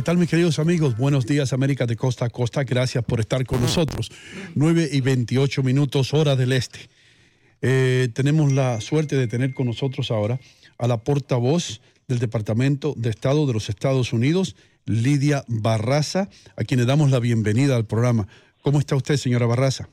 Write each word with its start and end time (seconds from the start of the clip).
¿Qué 0.00 0.04
tal 0.04 0.16
mis 0.16 0.30
queridos 0.30 0.58
amigos? 0.58 0.96
Buenos 0.96 1.26
días 1.26 1.52
América 1.52 1.84
de 1.84 1.94
costa 1.94 2.24
a 2.24 2.30
costa. 2.30 2.64
Gracias 2.64 3.04
por 3.04 3.20
estar 3.20 3.44
con 3.44 3.60
nosotros. 3.60 4.10
9 4.54 4.88
y 4.90 5.02
28 5.02 5.62
minutos 5.62 6.14
hora 6.14 6.36
del 6.36 6.54
este. 6.54 6.88
Eh, 7.60 8.08
tenemos 8.14 8.50
la 8.50 8.80
suerte 8.80 9.16
de 9.16 9.26
tener 9.26 9.52
con 9.52 9.66
nosotros 9.66 10.10
ahora 10.10 10.40
a 10.78 10.88
la 10.88 11.04
portavoz 11.04 11.82
del 12.08 12.18
Departamento 12.18 12.94
de 12.96 13.10
Estado 13.10 13.46
de 13.46 13.52
los 13.52 13.68
Estados 13.68 14.14
Unidos, 14.14 14.56
Lidia 14.86 15.44
Barraza, 15.48 16.30
a 16.56 16.64
quien 16.64 16.80
le 16.80 16.86
damos 16.86 17.10
la 17.10 17.18
bienvenida 17.18 17.76
al 17.76 17.84
programa. 17.84 18.26
¿Cómo 18.62 18.78
está 18.78 18.96
usted, 18.96 19.18
señora 19.18 19.44
Barraza? 19.44 19.90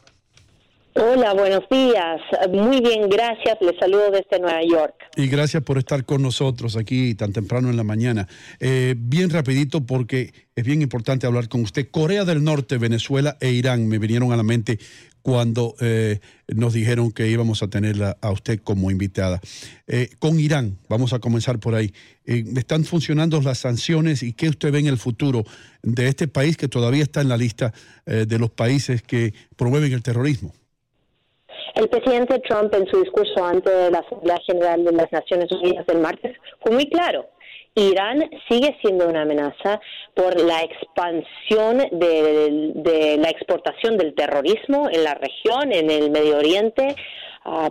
Hola, 1.00 1.34
buenos 1.34 1.64
días. 1.70 2.20
Muy 2.52 2.82
bien, 2.82 3.07
gracias. 3.07 3.57
Les 3.61 3.77
saludo 3.79 4.09
desde 4.09 4.39
Nueva 4.39 4.64
York. 4.64 4.96
Y 5.16 5.27
gracias 5.27 5.61
por 5.61 5.77
estar 5.77 6.04
con 6.05 6.23
nosotros 6.23 6.75
aquí 6.75 7.14
tan 7.14 7.34
temprano 7.34 7.70
en 7.70 7.77
la 7.77 7.84
mañana. 7.84 8.27
Eh, 8.59 8.96
bien 8.97 9.29
rapidito 9.29 9.86
porque 9.86 10.33
es 10.55 10.65
bien 10.65 10.82
importante 10.82 11.28
hablar 11.28 11.50
con 11.50 11.61
usted. 11.61 11.89
Corea 11.91 12.25
del 12.25 12.43
Norte, 12.43 12.79
Venezuela 12.79 13.37
e 13.39 13.51
Irán 13.51 13.87
me 13.87 14.00
vinieron 14.00 14.32
a 14.32 14.37
la 14.37 14.42
mente 14.42 14.79
cuando 15.21 15.75
eh, 15.82 16.20
nos 16.47 16.73
dijeron 16.73 17.11
que 17.11 17.28
íbamos 17.28 17.61
a 17.61 17.68
tenerla 17.68 18.18
a 18.20 18.32
usted 18.32 18.59
como 18.64 18.89
invitada. 18.89 19.39
Eh, 19.86 20.09
con 20.18 20.39
Irán, 20.39 20.79
vamos 20.89 21.14
a 21.14 21.20
comenzar 21.20 21.59
por 21.59 21.75
ahí. 21.75 21.93
¿Están 22.25 22.86
funcionando 22.86 23.39
las 23.42 23.59
sanciones 23.59 24.23
y 24.23 24.34
qué 24.34 24.50
usted 24.50 24.71
ve 24.71 24.79
en 24.79 24.87
el 24.87 24.98
futuro 24.98 25.43
de 25.84 26.07
este 26.07 26.28
país 26.28 26.57
que 26.57 26.68
todavía 26.68 27.04
está 27.04 27.21
en 27.21 27.29
la 27.29 27.37
lista 27.37 27.71
de 28.06 28.39
los 28.39 28.50
países 28.50 29.04
que 29.04 29.34
promueven 29.56 29.93
el 29.93 30.01
terrorismo? 30.01 30.54
El 31.77 31.89
presidente 31.89 32.39
Trump 32.39 32.73
en 32.73 32.88
su 32.88 33.02
discurso 33.03 33.45
ante 33.45 33.91
la 33.91 33.99
Asamblea 33.99 34.39
General 34.47 34.83
de 34.83 34.91
las 34.94 35.11
Naciones 35.11 35.52
Unidas 35.52 35.86
del 35.86 36.00
martes 36.00 36.36
fue 36.59 36.72
muy 36.72 36.89
claro. 36.89 37.27
Irán 37.75 38.27
sigue 38.50 38.75
siendo 38.81 39.08
una 39.08 39.22
amenaza 39.22 39.80
por 40.16 40.41
la 40.41 40.63
expansión 40.63 41.77
de, 41.91 43.19
la 43.19 43.30
exportación 43.30 43.95
del 43.95 44.16
terrorismo 44.16 44.89
en 44.92 45.03
la 45.03 45.14
región, 45.14 45.72
en 45.72 45.92
el 45.92 46.09
Medio 46.09 46.38
Oriente, 46.38 46.95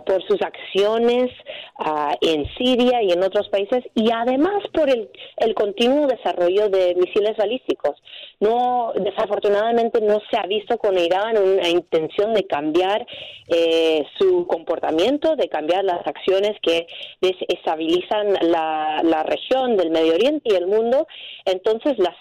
Por 0.05 0.25
sus 0.27 0.41
acciones 0.41 1.29
ah, 1.77 2.15
en 2.21 2.45
Siria 2.55 3.03
y 3.03 3.11
en 3.11 3.23
otros 3.23 3.47
países 3.49 3.83
y 3.93 4.09
además 4.11 4.63
por 4.73 4.89
el, 4.89 5.07
el 5.37 5.53
continuo 5.53 6.07
desarrollo 6.07 6.67
de 6.69 6.95
misiles 6.95 7.37
balísticos. 7.37 7.95
No, 8.39 8.91
desafortunadamente 8.95 10.01
no 10.01 10.19
se 10.29 10.37
ha 10.37 10.47
visto 10.47 10.77
con 10.77 10.97
Irán 10.97 11.37
una 11.37 11.69
intención 11.69 12.33
de 12.33 12.45
cambiar 12.45 13.05
eh, 13.47 14.03
su 14.17 14.45
comportamiento, 14.47 15.35
de 15.35 15.49
cambiar 15.49 15.83
las 15.83 16.05
acciones 16.05 16.53
que 16.61 16.87
desestabilizan 17.21 18.33
la, 18.41 19.23
región 19.27 19.75
del 19.75 19.89
Medio 19.89 20.13
Oriente 20.13 20.53
y 20.53 20.55
el 20.55 20.67
mundo. 20.67 21.07
Entonces 21.45 21.97
las 21.97 22.15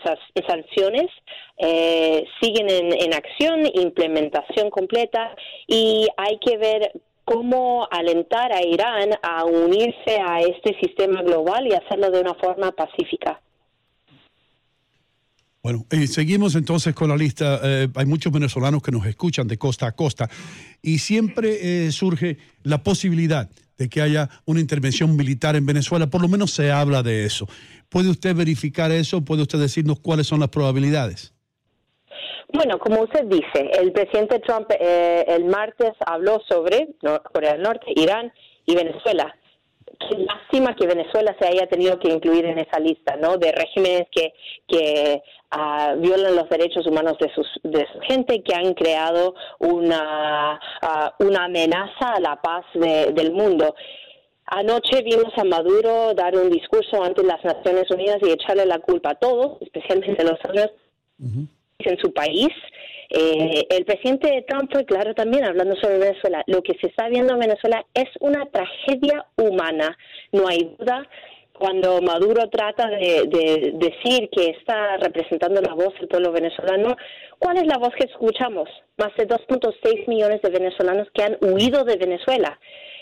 sanciones 0.46 1.06
eh, 1.58 2.24
siguen 2.40 2.70
en, 2.70 2.92
en 2.92 3.14
acción, 3.14 3.66
implementación 3.74 4.70
completa 4.70 5.34
y 5.66 6.06
hay 6.16 6.38
que 6.38 6.56
ver 6.56 6.92
cómo 7.26 7.88
alentar 7.90 8.52
a 8.52 8.64
Irán 8.64 9.10
a 9.20 9.44
unirse 9.44 10.18
a 10.24 10.40
este 10.40 10.78
sistema 10.80 11.22
global 11.22 11.66
y 11.66 11.74
hacerlo 11.74 12.10
de 12.10 12.20
una 12.20 12.34
forma 12.34 12.70
pacífica. 12.70 13.42
Bueno, 15.60 15.84
eh, 15.90 16.06
seguimos 16.06 16.54
entonces 16.54 16.94
con 16.94 17.08
la 17.08 17.16
lista. 17.16 17.60
Eh, 17.64 17.88
hay 17.96 18.06
muchos 18.06 18.32
venezolanos 18.32 18.80
que 18.80 18.92
nos 18.92 19.04
escuchan 19.04 19.48
de 19.48 19.58
costa 19.58 19.88
a 19.88 19.92
costa 19.92 20.30
y 20.80 20.98
siempre 20.98 21.86
eh, 21.86 21.90
surge 21.90 22.38
la 22.62 22.84
posibilidad 22.84 23.50
de 23.76 23.88
que 23.88 24.00
haya 24.00 24.30
una 24.44 24.60
intervención 24.60 25.16
militar 25.16 25.56
en 25.56 25.66
Venezuela. 25.66 26.06
Por 26.06 26.22
lo 26.22 26.28
menos 26.28 26.52
se 26.52 26.70
habla 26.70 27.02
de 27.02 27.26
eso. 27.26 27.48
¿Puede 27.88 28.08
usted 28.08 28.36
verificar 28.36 28.92
eso? 28.92 29.24
¿Puede 29.24 29.42
usted 29.42 29.58
decirnos 29.58 29.98
cuáles 29.98 30.28
son 30.28 30.38
las 30.38 30.50
probabilidades? 30.50 31.34
Bueno, 32.52 32.78
como 32.78 33.02
usted 33.02 33.24
dice, 33.24 33.70
el 33.80 33.92
presidente 33.92 34.38
Trump 34.38 34.70
eh, 34.78 35.24
el 35.28 35.44
martes 35.46 35.92
habló 36.06 36.40
sobre 36.48 36.88
Corea 37.32 37.52
del 37.52 37.62
Norte, 37.62 37.86
Irán 37.94 38.32
y 38.64 38.74
Venezuela. 38.74 39.34
Qué 39.98 40.18
lástima 40.18 40.76
que 40.76 40.86
Venezuela 40.86 41.34
se 41.40 41.48
haya 41.48 41.66
tenido 41.66 41.98
que 41.98 42.08
incluir 42.08 42.44
en 42.44 42.58
esa 42.58 42.78
lista, 42.78 43.16
¿no? 43.16 43.38
De 43.38 43.50
regímenes 43.50 44.06
que, 44.12 44.34
que 44.68 45.22
ah, 45.50 45.94
violan 45.96 46.36
los 46.36 46.48
derechos 46.48 46.86
humanos 46.86 47.16
de, 47.18 47.32
sus, 47.34 47.46
de 47.62 47.86
su 47.92 48.00
gente, 48.00 48.42
que 48.42 48.54
han 48.54 48.74
creado 48.74 49.34
una, 49.58 50.60
ah, 50.82 51.14
una 51.18 51.44
amenaza 51.44 52.14
a 52.14 52.20
la 52.20 52.40
paz 52.42 52.64
del 52.74 53.32
mundo. 53.32 53.74
Anoche 54.46 55.02
vimos 55.02 55.32
a 55.36 55.44
Maduro 55.44 56.14
dar 56.14 56.36
un 56.36 56.50
discurso 56.50 57.02
ante 57.02 57.24
las 57.24 57.42
Naciones 57.44 57.90
Unidas 57.90 58.18
y 58.22 58.30
echarle 58.30 58.66
la 58.66 58.78
culpa 58.78 59.10
a 59.10 59.14
todos, 59.14 59.60
especialmente 59.60 60.22
a 60.22 60.26
los 60.26 60.38
en 61.86 61.98
su 61.98 62.12
país. 62.12 62.48
Eh, 63.08 63.66
el 63.70 63.84
presidente 63.84 64.44
Trump 64.48 64.70
fue 64.72 64.84
claro 64.84 65.14
también 65.14 65.44
hablando 65.44 65.76
sobre 65.76 65.98
Venezuela. 65.98 66.42
Lo 66.46 66.62
que 66.62 66.74
se 66.80 66.88
está 66.88 67.08
viendo 67.08 67.34
en 67.34 67.40
Venezuela 67.40 67.84
es 67.94 68.08
una 68.20 68.46
tragedia 68.46 69.26
humana, 69.36 69.96
no 70.32 70.48
hay 70.48 70.74
duda. 70.78 71.08
Cuando 71.52 72.02
Maduro 72.02 72.50
trata 72.50 72.86
de, 72.88 73.72
decir 73.74 74.28
que 74.30 74.50
está 74.50 74.98
representando 74.98 75.62
la 75.62 75.72
voz 75.72 75.94
del 75.98 76.08
pueblo 76.08 76.30
venezolano, 76.30 76.96
¿cuál 77.38 77.56
es 77.56 77.66
la 77.66 77.78
voz 77.78 77.94
que 77.94 78.04
escuchamos? 78.04 78.68
Más 78.98 79.14
de 79.16 79.26
2.6 79.26 80.06
millones 80.06 80.42
de 80.42 80.50
venezolanos 80.50 81.08
que 81.14 81.22
han 81.22 81.38
huido 81.40 81.84
de 81.84 81.96
Venezuela. 81.96 82.58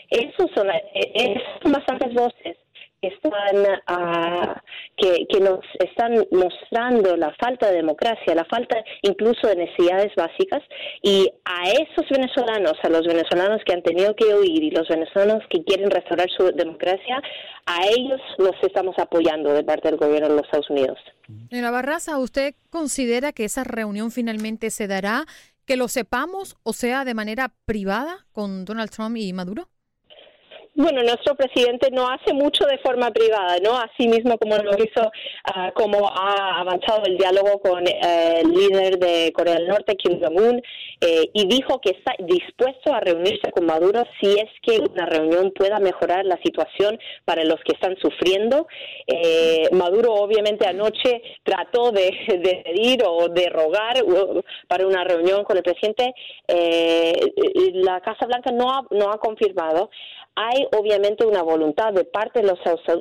Esos 0.09 0.51
son, 0.55 0.71
eh, 0.71 0.83
esas 1.15 1.62
son 1.62 1.72
bastantes 1.72 2.15
voces 2.15 2.56
están 3.06 3.56
uh, 3.88 4.54
que, 4.97 5.26
que, 5.28 5.41
nos 5.41 5.60
están 5.78 6.26
mostrando 6.31 7.16
la 7.16 7.34
falta 7.41 7.69
de 7.69 7.76
democracia, 7.76 8.34
la 8.34 8.44
falta 8.44 8.82
incluso 9.03 9.48
de 9.48 9.56
necesidades 9.56 10.12
básicas 10.16 10.62
y 11.03 11.31
a 11.44 11.70
esos 11.70 12.09
venezolanos, 12.10 12.75
a 12.82 12.88
los 12.88 13.06
venezolanos 13.06 13.62
que 13.65 13.72
han 13.72 13.82
tenido 13.82 14.15
que 14.15 14.34
huir 14.34 14.62
y 14.62 14.70
los 14.70 14.88
venezolanos 14.88 15.42
que 15.50 15.65
quieren 15.65 15.91
restaurar 15.91 16.28
su 16.37 16.50
democracia, 16.53 17.22
a 17.66 17.87
ellos 17.87 18.20
los 18.38 18.54
estamos 18.62 18.94
apoyando 18.98 19.53
de 19.53 19.65
parte 19.65 19.88
del 19.88 19.98
gobierno 19.98 20.28
de 20.28 20.36
los 20.36 20.44
Estados 20.44 20.71
Unidos. 20.71 20.98
la 21.50 21.71
Barraza, 21.71 22.19
¿usted 22.19 22.54
considera 22.71 23.32
que 23.32 23.44
esa 23.44 23.65
reunión 23.65 24.10
finalmente 24.10 24.71
se 24.71 24.86
dará, 24.86 25.25
que 25.65 25.76
lo 25.76 25.88
sepamos 25.88 26.56
o 26.62 26.72
sea 26.72 27.04
de 27.04 27.15
manera 27.15 27.53
privada 27.65 28.26
con 28.32 28.65
Donald 28.65 28.91
Trump 28.91 29.16
y 29.16 29.32
Maduro? 29.32 29.69
Bueno, 30.76 31.04
nuestro 31.04 31.36
presidente 31.36 31.88
no 31.92 32.08
hace 32.08 32.34
mucho 32.34 32.66
de 32.66 32.78
forma 32.78 33.12
privada, 33.12 33.58
¿no? 33.62 33.78
Así 33.78 34.08
mismo 34.08 34.36
como 34.38 34.56
lo 34.56 34.72
hizo, 34.72 35.02
uh, 35.06 35.72
como 35.72 36.08
ha 36.08 36.58
avanzado 36.58 37.04
el 37.04 37.16
diálogo 37.16 37.60
con 37.60 37.86
eh, 37.86 38.40
el 38.40 38.50
líder 38.50 38.98
de 38.98 39.32
Corea 39.32 39.54
del 39.54 39.68
Norte, 39.68 39.94
Kim 39.94 40.18
Jong-un, 40.20 40.60
eh, 41.00 41.30
y 41.32 41.46
dijo 41.46 41.80
que 41.80 41.90
está 41.90 42.14
dispuesto 42.18 42.92
a 42.92 42.98
reunirse 42.98 43.52
con 43.52 43.66
Maduro 43.66 44.02
si 44.20 44.32
es 44.32 44.50
que 44.62 44.80
una 44.80 45.06
reunión 45.06 45.52
pueda 45.52 45.78
mejorar 45.78 46.24
la 46.24 46.40
situación 46.42 46.98
para 47.24 47.44
los 47.44 47.60
que 47.60 47.74
están 47.74 47.96
sufriendo. 47.98 48.66
Eh, 49.06 49.68
Maduro 49.70 50.12
obviamente 50.14 50.66
anoche 50.66 51.22
trató 51.44 51.92
de, 51.92 52.10
de, 52.26 52.62
pedir 52.64 53.04
o 53.06 53.28
de 53.28 53.48
rogar 53.48 54.02
para 54.66 54.88
una 54.88 55.04
reunión 55.04 55.44
con 55.44 55.56
el 55.56 55.62
presidente. 55.62 56.12
la 57.74 58.00
Casa 58.00 58.26
Blanca 58.26 58.50
no 58.50 58.70
ha, 58.70 58.82
no 58.91 59.12
ha 59.12 59.18
confirmado 59.18 59.91
hay 60.37 60.67
obviamente 60.77 61.27
una 61.27 61.43
voluntad 61.43 61.93
de 61.93 62.05
parte 62.05 62.41
de 62.41 62.49
los 62.49 62.59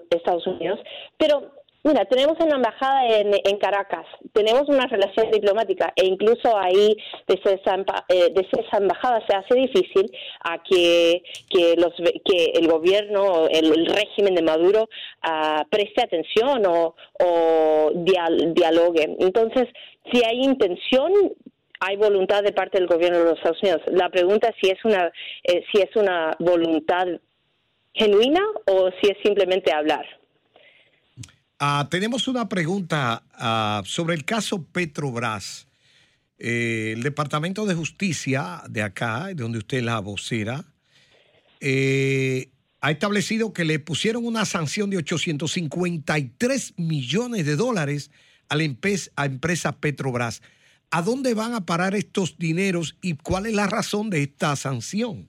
Estados 0.10 0.46
Unidos, 0.48 0.80
pero 1.18 1.52
Mira, 1.86 2.06
tenemos 2.06 2.38
una 2.40 2.56
embajada 2.56 3.08
en, 3.10 3.58
Caracas, 3.58 4.06
tenemos 4.32 4.70
una 4.70 4.88
relación 4.88 5.30
diplomática 5.32 5.92
e 5.98 6.06
incluso 6.06 6.58
ahí 6.58 6.96
desde 7.28 7.56
esa, 7.56 7.76
eh, 8.08 8.34
esa 8.34 8.78
embajada 8.78 9.22
se 9.28 9.36
hace 9.36 9.54
difícil 9.56 10.10
a 10.46 10.64
que, 10.64 11.22
que, 11.50 11.76
los, 11.76 11.92
que 12.24 12.54
el 12.54 12.70
gobierno, 12.70 13.50
el, 13.50 13.86
régimen 13.86 14.34
de 14.34 14.44
Maduro 14.44 14.88
uh, 15.28 15.68
preste 15.70 16.04
atención 16.04 16.66
o, 16.66 16.96
o 17.20 17.92
dialogue. 17.94 19.18
Entonces, 19.20 19.68
si 20.10 20.24
hay 20.24 20.42
intención, 20.42 21.12
hay 21.86 21.98
voluntad 21.98 22.44
de 22.44 22.54
parte 22.54 22.80
del 22.80 22.88
gobierno 22.88 23.20
de 23.20 23.26
los 23.26 23.38
Estados 23.38 23.62
Unidos. 23.62 23.82
La 23.88 24.10
pregunta 24.10 24.48
es 24.50 24.56
si 24.62 24.70
es 24.70 24.84
una, 24.86 25.12
eh, 25.44 25.64
si 25.72 25.82
es 25.82 25.94
una 25.96 26.36
voluntad 26.40 27.08
genuina 27.94 28.42
o 28.66 28.90
si 29.02 29.10
es 29.10 29.18
simplemente 29.24 29.74
hablar. 29.74 30.06
Ah, 31.60 31.88
tenemos 31.92 32.28
una 32.28 32.48
pregunta 32.48 33.24
ah, 33.34 33.82
sobre 33.86 34.16
el 34.16 34.24
caso 34.24 34.66
Petrobras. 34.72 35.68
Eh, 36.40 36.94
el 36.96 37.04
Departamento 37.04 37.66
de 37.66 37.76
Justicia 37.76 38.64
de 38.70 38.82
acá, 38.82 39.28
de 39.28 39.36
donde 39.36 39.58
usted 39.58 39.80
es 39.80 39.84
la 39.84 40.00
vocera, 40.00 40.64
eh, 41.60 42.50
ha 42.82 42.92
establecido 42.92 43.54
que 43.54 43.66
le 43.66 43.80
pusieron 43.80 44.26
una 44.26 44.46
sanción 44.46 44.90
de 44.90 44.98
853 44.98 46.74
millones 46.78 47.46
de 47.46 47.56
dólares 47.56 48.10
a 48.50 48.56
la 48.56 48.64
empresa 48.64 49.72
Petrobras. 49.80 50.42
¿A 50.96 51.02
dónde 51.02 51.34
van 51.34 51.56
a 51.56 51.66
parar 51.66 51.96
estos 51.96 52.38
dineros 52.38 52.96
y 53.02 53.18
cuál 53.18 53.48
es 53.48 53.56
la 53.56 53.66
razón 53.66 54.12
de 54.12 54.22
esta 54.22 54.56
sanción? 54.56 55.28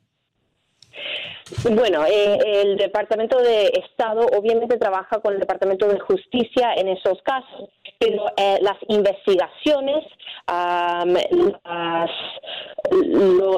Bueno, 1.71 2.05
eh, 2.05 2.39
el 2.63 2.77
Departamento 2.77 3.39
de 3.39 3.69
Estado 3.69 4.27
obviamente 4.39 4.77
trabaja 4.77 5.21
con 5.21 5.33
el 5.33 5.41
Departamento 5.41 5.89
de 5.89 5.99
Justicia 6.01 6.75
en 6.77 6.89
esos 6.89 7.23
casos, 7.23 7.71
pero 7.99 8.27
eh, 8.37 8.59
las 8.61 8.77
investigaciones, 8.89 10.05
las, 10.47 12.11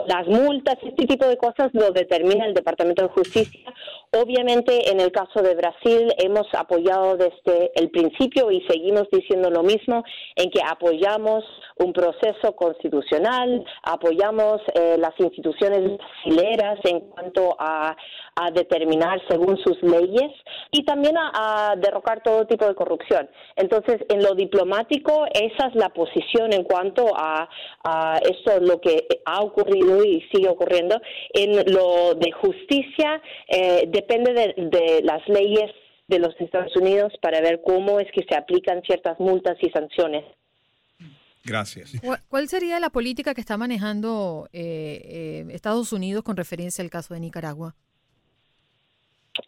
las 0.07 0.27
multas, 0.29 0.77
este 0.85 1.07
tipo 1.07 1.27
de 1.27 1.37
cosas 1.37 1.71
lo 1.73 1.91
determina 1.91 2.47
el 2.47 2.55
Departamento 2.55 3.03
de 3.03 3.09
Justicia. 3.09 3.75
Obviamente, 4.19 4.91
en 4.91 4.99
el 5.01 5.13
caso 5.13 5.43
de 5.43 5.55
Brasil, 5.55 6.11
hemos 6.17 6.47
apoyado 6.55 7.19
desde 7.19 7.71
el 7.75 7.91
principio 7.91 8.51
y 8.51 8.63
seguimos 8.67 9.05
diciendo 9.13 9.51
lo 9.51 9.63
mismo, 9.63 10.05
en 10.37 10.51
que 10.51 10.61
apoyamos 10.67 11.45
un 11.79 11.93
proceso 11.93 12.57
constitucional, 12.57 13.63
apoyamos 13.83 14.63
eh, 14.75 14.97
las 14.99 15.13
instituciones 15.19 15.99
brasileras 16.25 16.79
en 16.85 17.01
cuanto 17.01 17.57
a, 17.59 17.95
determinar 18.53 19.19
según 19.31 19.57
sus 19.65 19.83
leyes 19.83 20.31
y 20.71 20.85
también 20.85 21.17
a, 21.17 21.75
derrocar 21.79 22.23
todo 22.23 22.47
tipo 22.47 22.67
de 22.67 22.75
corrupción. 22.75 23.31
Entonces, 23.57 23.97
en 24.11 24.23
lo 24.23 24.35
diplomático, 24.35 25.25
esa 25.33 25.69
es 25.69 25.75
la 25.75 25.89
posición 25.89 26.53
en 26.53 26.65
cuanto 26.65 27.07
a, 27.17 27.49
a 27.83 28.19
esto, 28.19 28.61
lo 28.61 28.79
que 28.79 29.07
ha 29.25 29.41
ocurrido 29.41 30.05
y 30.05 30.21
sigue 30.31 30.51
ocurriendo. 30.51 31.01
En 31.33 31.73
lo 31.73 32.15
de 32.15 32.31
justicia, 32.33 33.23
eh, 33.49 33.85
depende 34.07 34.33
de, 34.57 35.03
las 35.03 35.27
leyes 35.29 35.71
de 36.09 36.19
los 36.19 36.35
Estados 36.41 36.75
Unidos 36.77 37.13
para 37.21 37.41
ver 37.41 37.61
cómo 37.65 37.99
es 37.99 38.07
que 38.13 38.25
se 38.29 38.37
aplican 38.37 38.83
ciertas 38.83 39.19
multas 39.19 39.57
y 39.61 39.71
sanciones. 39.71 40.25
Gracias. 41.45 41.93
¿Cuál 42.29 42.49
sería 42.49 42.81
la 42.81 42.91
política 42.91 43.35
que 43.35 43.41
está 43.41 43.57
manejando 43.57 44.49
eh, 44.53 45.01
eh, 45.05 45.47
Estados 45.51 45.93
Unidos 45.93 46.25
con 46.25 46.37
referencia 46.37 46.83
al 46.83 46.91
caso 46.91 47.15
de 47.15 47.21
Nicaragua? 47.21 47.77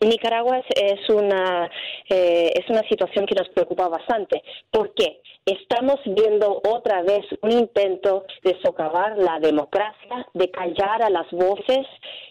Nicaragua 0.00 0.62
es, 0.74 1.08
una 1.08 1.70
eh, 2.08 2.52
es 2.54 2.68
una 2.68 2.82
situación 2.88 3.26
que 3.26 3.34
nos 3.34 3.48
preocupa 3.50 3.88
bastante. 3.88 4.42
¿Por 4.70 4.94
qué? 4.94 5.20
Estamos 5.44 5.96
viendo 6.04 6.60
otra 6.64 7.02
vez 7.02 7.24
un 7.42 7.52
intento 7.52 8.24
de 8.42 8.58
socavar 8.62 9.16
la 9.16 9.38
democracia, 9.40 10.26
de 10.34 10.50
callar 10.50 11.02
a 11.02 11.10
las 11.10 11.30
voces 11.30 11.86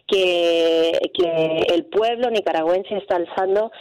que, 0.08 0.92
que 1.14 1.66
el 1.74 1.86
pueblo 1.86 2.30
nicaragüense 2.30 2.98
está 2.98 3.16
alzando 3.16 3.72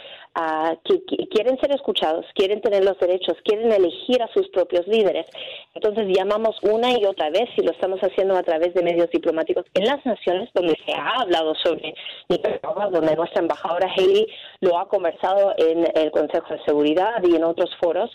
que, 0.83 1.27
quieren 1.29 1.59
ser 1.59 1.71
escuchados, 1.71 2.25
quieren 2.35 2.61
tener 2.61 2.83
los 2.83 2.97
derechos, 2.99 3.37
quieren 3.43 3.71
elegir 3.71 4.21
a 4.21 4.27
sus 4.33 4.47
propios 4.49 4.87
líderes. 4.87 5.25
Entonces 5.73 6.07
llamamos 6.07 6.55
una 6.61 6.91
y 6.91 7.05
otra 7.05 7.29
vez, 7.29 7.49
y 7.55 7.63
lo 7.63 7.71
estamos 7.71 7.99
haciendo 8.01 8.35
a 8.35 8.43
través 8.43 8.73
de 8.73 8.83
medios 8.83 9.09
diplomáticos 9.09 9.65
en 9.73 9.85
las 9.85 10.05
naciones 10.05 10.49
donde 10.53 10.77
se 10.85 10.93
ha 10.93 11.21
hablado 11.21 11.55
sobre 11.55 11.95
Nicaragua, 12.29 12.89
donde 12.91 13.15
nuestra 13.15 13.41
embajadora 13.41 13.91
Haley 13.95 14.27
lo 14.61 14.77
ha 14.77 14.87
conversado 14.87 15.53
en 15.57 15.87
el 15.95 16.11
Consejo 16.11 16.53
de 16.53 16.63
Seguridad 16.65 17.23
y 17.23 17.35
en 17.35 17.43
otros 17.43 17.69
foros, 17.81 18.11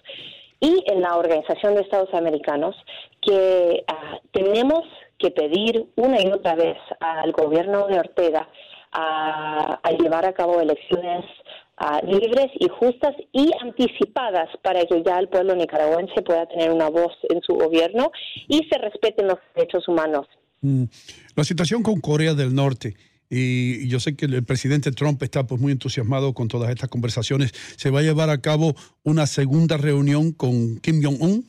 y 0.61 0.85
en 0.87 1.01
la 1.01 1.17
Organización 1.17 1.75
de 1.75 1.81
Estados 1.81 2.15
Americanos, 2.15 2.77
que 3.21 3.85
ah, 3.89 4.19
tenemos 4.31 4.85
que 5.19 5.33
pedir 5.33 5.87
una 5.97 6.21
y 6.23 6.29
otra 6.29 6.55
vez 6.55 6.79
al 7.01 7.33
gobierno 7.33 7.89
de 7.89 7.99
Ortega 7.99 8.49
a, 8.93 9.81
llevar 9.99 10.27
a 10.27 10.33
cabo 10.33 10.61
elecciones 10.61 11.25
libres 12.03 12.51
y 12.59 12.69
justas 12.69 13.15
y 13.33 13.51
anticipadas 13.61 14.49
para 14.63 14.85
que 14.87 15.03
ya 15.05 15.19
el 15.19 15.29
pueblo 15.29 15.55
nicaragüense 15.55 16.23
pueda 16.23 16.47
tener 16.47 16.71
una 16.71 16.89
voz 16.89 17.13
en 17.29 17.41
su 17.43 17.55
gobierno 17.55 18.11
y 18.49 18.61
se 18.71 18.79
respeten 18.79 19.27
los 19.27 19.39
derechos 19.55 19.87
humanos. 19.89 20.27
Mm. 20.61 20.85
La 21.35 21.45
situación 21.45 21.83
con 21.83 22.01
Corea 22.01 22.35
del 22.35 22.55
Norte. 22.55 22.95
Y 23.35 23.89
yo 23.89 23.99
sé 23.99 24.15
que 24.15 24.27
el 24.27 24.45
presidente 24.45 24.93
Trump 24.93 25.23
está 25.23 25.47
pues 25.47 25.59
muy 25.59 25.73
entusiasmado 25.73 26.35
con 26.35 26.49
todas 26.49 26.71
estas 26.71 26.91
conversaciones. 26.91 27.53
¿Se 27.77 27.89
va 27.89 28.01
a 28.01 28.03
llevar 28.03 28.29
a 28.29 28.43
cabo 28.43 28.75
una 29.05 29.27
segunda 29.27 29.79
reunión 29.79 30.33
con 30.33 30.79
Kim 30.81 31.03
Jong-un? 31.03 31.47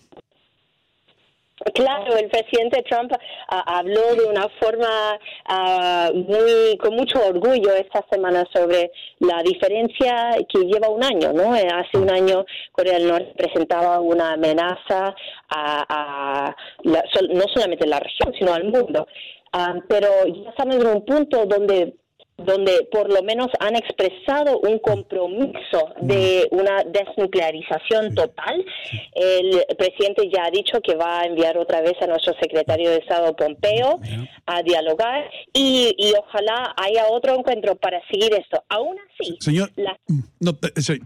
Claro, 1.73 2.15
el 2.17 2.29
presidente 2.29 2.83
Trump 2.83 3.11
ah, 3.49 3.63
habló 3.65 4.13
de 4.15 4.25
una 4.25 4.47
forma 4.61 5.19
ah, 5.45 6.11
muy 6.13 6.77
con 6.77 6.95
mucho 6.95 7.19
orgullo 7.25 7.73
esta 7.73 8.05
semana 8.11 8.45
sobre 8.53 8.91
la 9.19 9.41
diferencia 9.41 10.37
que 10.47 10.59
lleva 10.65 10.89
un 10.89 11.03
año, 11.03 11.33
¿no? 11.33 11.55
Eh, 11.55 11.67
hace 11.67 11.97
un 11.97 12.11
año 12.11 12.45
Corea 12.71 12.93
del 12.93 13.07
Norte 13.07 13.33
presentaba 13.35 13.99
una 13.99 14.33
amenaza 14.33 15.15
a, 15.49 16.55
no 16.83 17.43
solamente 17.53 17.87
la 17.87 17.99
región, 17.99 18.33
sino 18.37 18.53
al 18.53 18.65
mundo. 18.65 19.07
Ah, 19.51 19.73
pero 19.87 20.09
ya 20.27 20.49
estamos 20.51 20.75
en 20.75 20.87
un 20.87 21.05
punto 21.05 21.45
donde 21.45 21.95
donde 22.37 22.87
por 22.91 23.11
lo 23.11 23.21
menos 23.23 23.47
han 23.59 23.75
expresado 23.75 24.59
un 24.59 24.79
compromiso 24.79 25.93
de 26.01 26.47
una 26.51 26.83
desnuclearización 26.83 28.15
total. 28.15 28.65
El 29.13 29.63
presidente 29.77 30.29
ya 30.33 30.45
ha 30.45 30.51
dicho 30.51 30.79
que 30.81 30.95
va 30.95 31.21
a 31.21 31.25
enviar 31.25 31.57
otra 31.57 31.81
vez 31.81 31.93
a 32.01 32.07
nuestro 32.07 32.33
secretario 32.41 32.89
de 32.89 32.97
Estado 32.97 33.35
Pompeo 33.35 33.99
a 34.45 34.63
dialogar 34.63 35.29
y, 35.53 35.93
ojalá 36.17 36.73
haya 36.77 37.07
otro 37.09 37.35
encuentro 37.35 37.75
para 37.75 37.99
seguir 38.09 38.33
esto. 38.33 38.63
Aún 38.69 38.95
así, 38.99 39.37
señor, 39.39 39.71
mm, 40.07 40.19
no, 40.39 40.53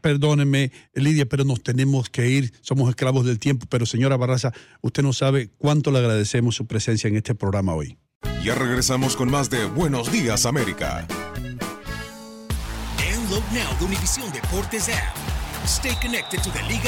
perdóneme, 0.02 0.72
Lidia, 0.94 1.26
pero 1.26 1.44
nos 1.44 1.62
tenemos 1.64 2.10
que 2.10 2.28
ir. 2.28 2.52
Somos 2.62 2.90
esclavos 2.90 3.26
del 3.26 3.40
tiempo. 3.40 3.66
Pero 3.70 3.86
señora 3.86 4.18
Barraza, 4.18 4.52
usted 4.82 5.04
no 5.04 5.14
sabe 5.14 5.50
cuánto 5.58 5.92
le 5.92 6.00
agradecemos 6.00 6.56
su 6.56 6.68
presencia 6.68 7.08
en 7.08 7.16
este 7.16 7.36
programa 7.36 7.76
hoy. 7.76 7.98
Ya 8.44 8.56
regresamos 8.56 9.16
con 9.16 9.30
más 9.30 9.50
de 9.50 9.66
Buenos 9.66 10.12
Días 10.12 10.46
América. 10.46 11.06
Download 12.98 13.44
now 13.52 13.70
the 13.80 13.86
Univision 13.86 14.32
Deportes 14.32 14.90
app. 14.90 15.16
Stay 15.66 15.96
connected 16.02 16.42
to 16.44 16.50
the 16.52 16.62
Liga 16.64 16.86